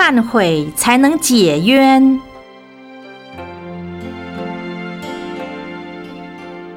[0.00, 2.20] 忏悔才能解冤。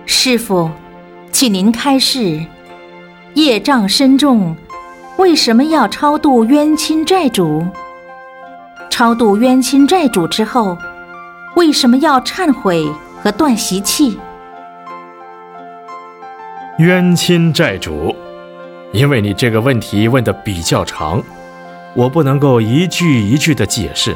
[0.08, 0.72] 师傅，
[1.32, 2.44] 请您开示：
[3.36, 4.56] 业障深重，
[5.18, 7.64] 为什么要超度冤亲债主？
[8.90, 10.76] 超度冤亲债主之后，
[11.56, 12.92] 为什么要忏悔
[13.22, 14.18] 和断习气？
[16.80, 18.16] 冤亲债主，
[18.92, 21.22] 因为你这个问题问的比较长，
[21.94, 24.16] 我不能够一句一句的解释。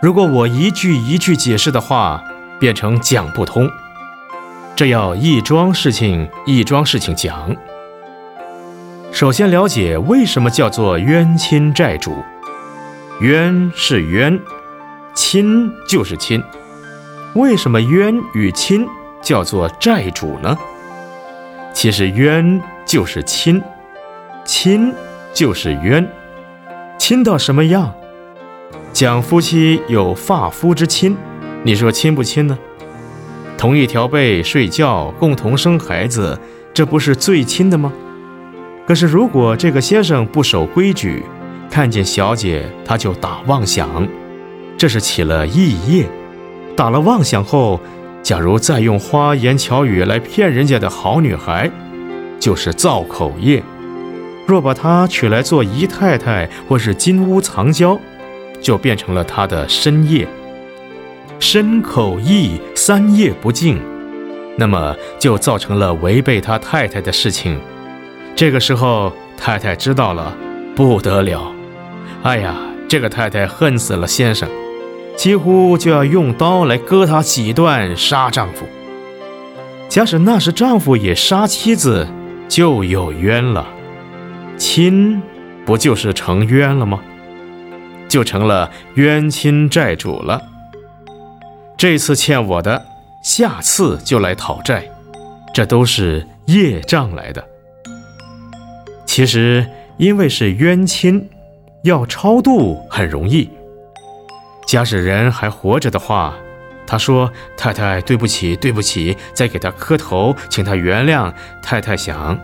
[0.00, 2.22] 如果我一句一句解释的话，
[2.58, 3.68] 变成讲不通。
[4.76, 7.54] 这要一桩事情一桩事情讲。
[9.12, 12.14] 首先了解为什么叫做冤亲债主，
[13.20, 14.40] 冤是冤，
[15.14, 16.42] 亲就是亲。
[17.34, 18.86] 为什么冤与亲
[19.20, 20.56] 叫做债主呢？
[21.74, 23.60] 其实冤就是亲，
[24.44, 24.94] 亲
[25.34, 26.08] 就是冤，
[27.10, 27.92] 亲到什么样？
[28.92, 31.16] 讲夫妻有发肤之亲，
[31.64, 32.56] 你说亲不亲呢？
[33.58, 36.38] 同一条被睡觉，共同生孩子，
[36.72, 37.92] 这不是最亲的吗？
[38.86, 41.24] 可是如果这个先生不守规矩，
[41.68, 44.06] 看见小姐他就打妄想，
[44.78, 46.08] 这是起了异业。
[46.76, 47.80] 打了妄想后，
[48.22, 51.68] 假如再用花言巧语来骗人家的好女孩，
[52.38, 53.60] 就是造口业。
[54.50, 57.98] 若把她娶来做姨太太或是金屋藏娇，
[58.60, 60.26] 就变成了他的深夜。
[61.38, 63.80] 身口意三夜不净，
[64.56, 67.58] 那么就造成了违背他太太的事情。
[68.34, 70.34] 这个时候，太太知道了，
[70.74, 71.50] 不得了！
[72.22, 72.54] 哎呀，
[72.88, 74.48] 这个太太恨死了先生，
[75.16, 78.66] 几乎就要用刀来割他几段，杀丈夫。
[79.88, 82.06] 假使那时丈夫也杀妻子，
[82.48, 83.66] 就有冤了。
[84.60, 85.22] 亲，
[85.64, 87.00] 不就是成冤了吗？
[88.10, 90.38] 就成了冤亲债主了。
[91.78, 92.84] 这次欠我的，
[93.24, 94.84] 下次就来讨债，
[95.54, 97.42] 这都是业障来的。
[99.06, 99.66] 其实
[99.96, 101.26] 因为是冤亲，
[101.82, 103.48] 要超度很容易。
[104.66, 106.34] 假使人还活着的话，
[106.86, 111.32] 他说：“太太，对不起，对不起。”再给他磕头，请他原谅。
[111.62, 112.38] 太太想：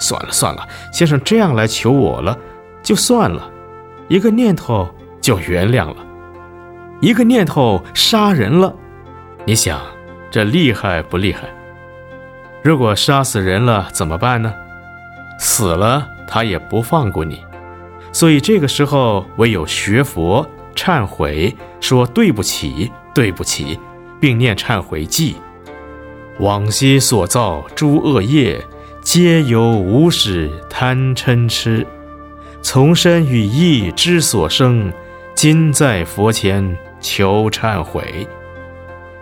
[0.00, 2.36] 算了算了，先生这样来求我了，
[2.82, 3.48] 就算了。
[4.08, 5.96] 一个念头就原谅了。
[7.00, 8.74] 一个念头杀人了，
[9.44, 9.80] 你想
[10.30, 11.42] 这厉害不厉害？
[12.62, 14.52] 如果杀死人了怎么办呢？
[15.38, 17.42] 死了他也不放过你，
[18.12, 23.78] 所以这个时候唯有学佛忏悔，说对不起，对不起，
[24.20, 25.36] 并念忏悔记。
[26.38, 28.62] 往昔所造诸恶业，
[29.12, 31.84] 皆由无始贪嗔痴，
[32.62, 34.92] 从身与意之所生，
[35.34, 36.78] 今在佛前。
[37.00, 38.24] 求忏悔，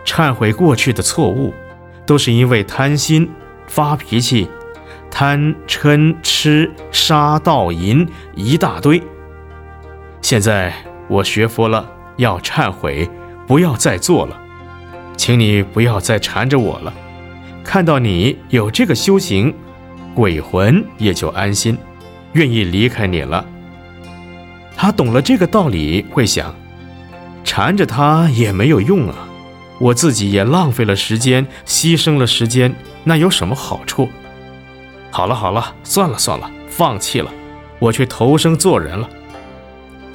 [0.05, 1.55] 忏悔过去的错误，
[2.05, 3.31] 都是因为贪心
[3.67, 4.47] 发脾气，
[5.11, 9.03] 贪嗔痴杀盗淫一大堆。
[10.21, 10.71] 现在
[11.09, 13.09] 我学佛了，要忏悔，
[13.47, 14.39] 不要再做了，
[15.17, 16.93] 请你不要再缠着我了。
[17.65, 19.55] 看到你有这个修行，
[20.19, 21.79] 鬼魂也就安心，
[22.33, 23.47] 愿意离开你了。
[24.77, 26.53] 他懂了这个道理，会想。
[27.45, 29.15] 缠着他也没有用啊，
[29.79, 32.75] 我自己也浪费了时间，牺牲了时间，
[33.05, 34.09] 那有什么好处？
[35.13, 37.31] 好了好了，算了算了，放弃了，
[37.79, 39.09] 我去投生做人了。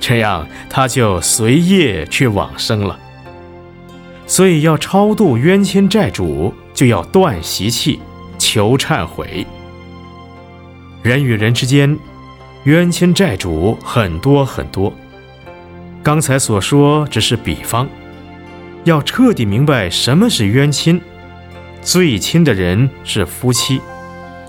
[0.02, 3.00] 这样他就随业去往生了。
[4.28, 8.02] 所以要超度冤亲债主，就要断习气，
[8.38, 9.47] 求忏悔。
[11.03, 12.00] 人与人之间，
[12.64, 14.94] 冤亲债主很多很多。
[16.02, 17.86] 刚才所说只是比方，
[18.86, 21.02] 要彻底明白什么是冤亲。
[21.81, 23.81] 最亲的人是夫妻，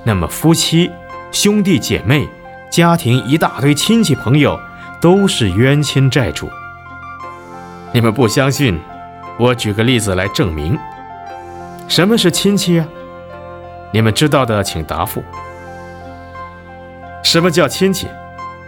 [0.04, 0.88] 那么夫妻、
[1.32, 2.28] 兄弟姐妹、
[2.70, 4.56] 家庭一大堆亲戚朋友
[5.00, 6.48] 都是冤亲债主。
[7.93, 8.79] 你们不相信，
[9.40, 10.79] 我举个例子来证明。
[11.88, 12.87] 什么是亲戚啊？
[13.93, 15.20] 你们知道的请答复。
[17.34, 18.06] 什么叫亲戚？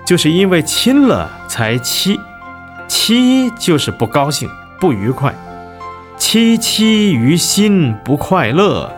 [0.04, 2.18] 就是因为亲了才戚。
[2.88, 5.32] 戚就是不高兴、不愉快，
[6.16, 8.92] 戚戚于心不快乐。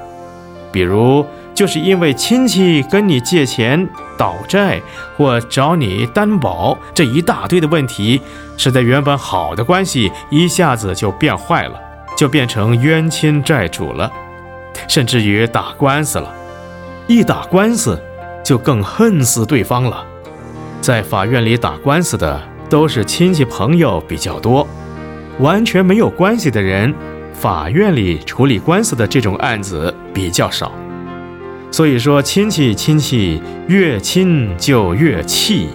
[0.73, 1.23] 比如，
[1.55, 3.87] 就是因为亲戚跟你借钱、
[4.17, 4.81] 倒债
[5.19, 8.23] 或找你担保这一大堆的问题，
[8.57, 11.79] 使得原本好的关系一下子就变坏了，
[12.17, 14.11] 就变成冤亲债主了，
[14.89, 16.33] 甚至于打官司了。
[17.07, 18.03] 一打官司，
[18.49, 20.07] 就更恨死对方了。
[20.81, 22.41] 在法院里打官司的。
[22.71, 24.69] 都是亲戚朋友比较多，
[25.39, 26.95] 完全没有关系的人，
[27.33, 30.71] 法院里处理官司的这种案子比较少。
[31.71, 35.69] 所以说，亲戚亲戚越亲就越气。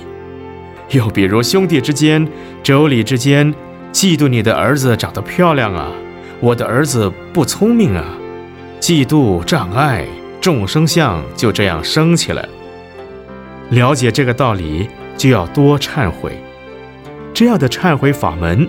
[0.91, 2.23] 又比如兄弟之间、
[2.63, 3.51] 妯娌之间，
[3.91, 5.87] 嫉妒你的儿子长得漂亮啊，
[6.39, 8.05] 我的儿子不聪明啊，
[8.79, 10.05] 嫉妒障碍，
[10.39, 12.47] 众生相就这样升起来。
[13.73, 14.87] 了解这个道理，
[15.17, 16.37] 就要多忏悔。
[17.33, 18.67] 这样的忏悔法门，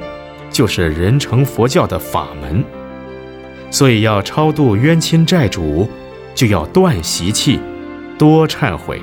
[0.50, 2.64] 就是人成佛教的法门。
[3.70, 5.88] 所以要超度冤亲债主。
[6.34, 7.60] 就要断习气，
[8.18, 9.00] 多忏悔。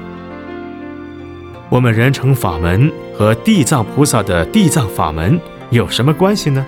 [1.70, 5.40] 我们人成法门和地藏菩萨的地藏法门
[5.70, 6.66] 有什么关系呢？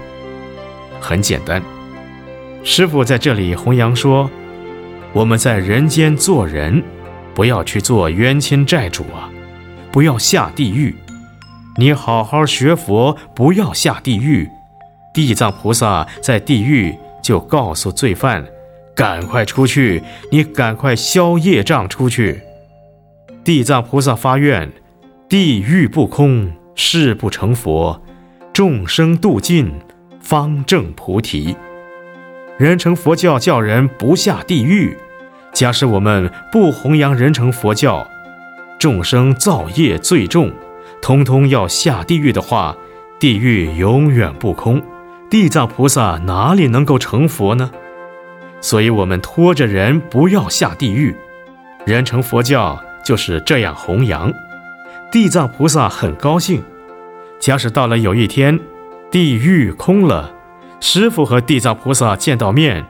[1.01, 1.61] 很简单，
[2.63, 4.31] 师父在这里弘扬说，
[5.11, 6.81] 我们在人间做人，
[7.33, 9.29] 不要去做冤亲债主啊，
[9.91, 10.95] 不要下地狱。
[11.77, 14.47] 你好好学佛，不要下地狱。
[15.13, 18.45] 地藏菩萨在地狱就告诉罪犯。
[18.95, 20.03] 赶快出去！
[20.31, 22.39] 你赶快消业障出去。
[23.43, 24.71] 地藏菩萨发愿：
[25.27, 27.99] 地狱不空，誓不成佛；
[28.53, 29.71] 众生度尽，
[30.21, 31.55] 方证菩提。
[32.59, 34.95] 人成佛教叫人不下地狱。
[35.53, 38.07] 假使我们不弘扬人成佛教，
[38.79, 40.51] 众生造业最重，
[41.01, 42.75] 通通要下地狱的话，
[43.19, 44.81] 地狱永远不空，
[45.29, 47.69] 地藏菩萨哪里能够成佛呢？
[48.61, 51.15] 所以，我们拖着人不要下地狱。
[51.85, 54.33] 人成佛教就是这样弘扬。
[55.11, 56.63] 地藏菩萨很高兴。
[57.39, 58.59] 假使到了有一天，
[59.11, 60.31] 地狱空了，
[60.79, 62.85] 师傅和地藏菩萨见到面，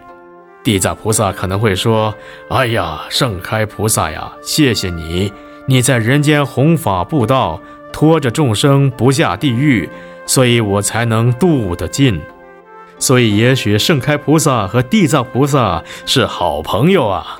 [0.64, 2.14] 地藏菩萨可能会说
[2.50, 5.32] ：“哎呀，盛开菩萨呀，谢谢你，
[5.68, 7.62] 你在人间弘法布道，
[7.92, 9.90] 拖着众生不下地狱，
[10.26, 12.22] 所以我才能渡得尽。”
[12.98, 17.38] 所以，也许盛开菩萨和地藏菩萨是好朋友啊。